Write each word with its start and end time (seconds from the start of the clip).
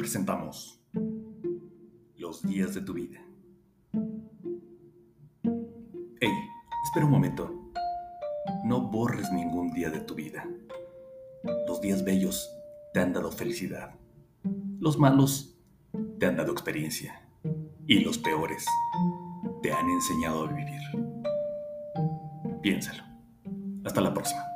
presentamos 0.00 0.80
los 2.16 2.42
días 2.42 2.74
de 2.74 2.80
tu 2.80 2.94
vida. 2.94 3.20
Hey, 6.18 6.32
espera 6.84 7.04
un 7.04 7.12
momento. 7.12 7.70
No 8.64 8.80
borres 8.80 9.30
ningún 9.30 9.74
día 9.74 9.90
de 9.90 10.00
tu 10.00 10.14
vida. 10.14 10.48
Los 11.68 11.82
días 11.82 12.02
bellos 12.02 12.48
te 12.94 13.00
han 13.00 13.12
dado 13.12 13.30
felicidad. 13.30 13.94
Los 14.78 14.98
malos 14.98 15.58
te 16.18 16.24
han 16.24 16.36
dado 16.38 16.52
experiencia. 16.52 17.20
Y 17.86 18.00
los 18.00 18.16
peores 18.16 18.64
te 19.62 19.70
han 19.70 19.86
enseñado 19.90 20.44
a 20.44 20.48
vivir. 20.50 20.80
Piénsalo. 22.62 23.02
Hasta 23.84 24.00
la 24.00 24.14
próxima. 24.14 24.46